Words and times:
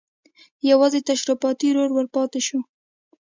یوازې 0.69 0.99
تشریفاتي 1.09 1.69
رول 1.75 1.91
ور 1.93 2.07
پاتې 2.15 2.39
شو. 2.47 2.59